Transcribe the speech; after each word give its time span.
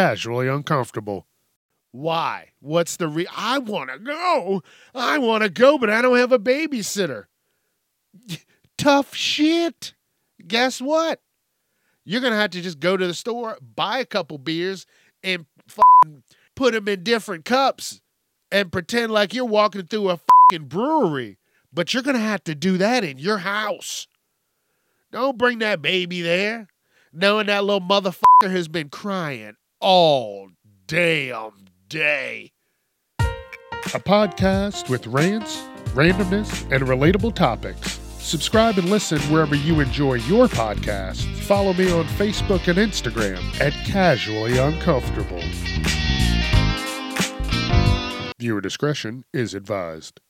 casually 0.00 0.48
uncomfortable. 0.48 1.26
Why? 1.92 2.52
What's 2.60 2.96
the 2.96 3.06
re? 3.06 3.26
I 3.36 3.58
want 3.58 3.90
to 3.90 3.98
go. 3.98 4.62
I 4.94 5.18
want 5.18 5.42
to 5.42 5.50
go, 5.50 5.76
but 5.76 5.90
I 5.90 6.00
don't 6.00 6.16
have 6.16 6.32
a 6.32 6.38
babysitter. 6.38 7.24
Tough 8.78 9.14
shit. 9.14 9.94
Guess 10.46 10.80
what? 10.80 11.20
You're 12.04 12.22
gonna 12.22 12.36
have 12.36 12.50
to 12.50 12.62
just 12.62 12.80
go 12.80 12.96
to 12.96 13.06
the 13.06 13.12
store, 13.12 13.58
buy 13.60 13.98
a 13.98 14.06
couple 14.06 14.38
beers, 14.38 14.86
and 15.22 15.44
put 16.56 16.72
them 16.72 16.88
in 16.88 17.02
different 17.02 17.44
cups, 17.44 18.00
and 18.50 18.72
pretend 18.72 19.12
like 19.12 19.34
you're 19.34 19.44
walking 19.44 19.86
through 19.86 20.08
a 20.10 20.20
brewery. 20.60 21.36
But 21.72 21.92
you're 21.92 22.02
gonna 22.02 22.18
have 22.18 22.42
to 22.44 22.54
do 22.54 22.78
that 22.78 23.04
in 23.04 23.18
your 23.18 23.38
house. 23.38 24.06
Don't 25.12 25.36
bring 25.36 25.58
that 25.58 25.82
baby 25.82 26.22
there, 26.22 26.68
knowing 27.12 27.48
that 27.48 27.64
little 27.64 27.86
motherfucker 27.86 28.50
has 28.50 28.66
been 28.66 28.88
crying 28.88 29.56
all 29.80 30.50
damn 30.86 31.66
day. 31.88 32.52
A 33.18 33.98
podcast 33.98 34.88
with 34.88 35.06
rants, 35.06 35.62
randomness, 35.94 36.70
and 36.70 36.84
relatable 36.84 37.34
topics. 37.34 37.98
Subscribe 38.18 38.78
and 38.78 38.88
listen 38.90 39.18
wherever 39.22 39.54
you 39.56 39.80
enjoy 39.80 40.14
your 40.14 40.46
podcast. 40.46 41.24
Follow 41.44 41.72
me 41.72 41.90
on 41.90 42.04
Facebook 42.04 42.68
and 42.68 42.78
Instagram 42.78 43.42
at 43.60 43.72
Casually 43.84 44.58
Uncomfortable. 44.58 45.40
Viewer 48.38 48.60
discretion 48.60 49.24
is 49.32 49.54
advised. 49.54 50.20